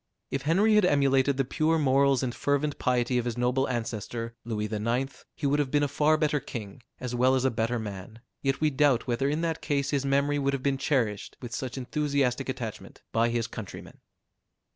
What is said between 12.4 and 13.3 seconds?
attachment by